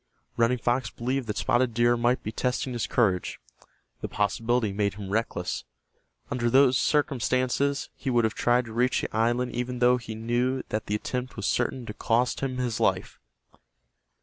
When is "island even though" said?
9.15-9.97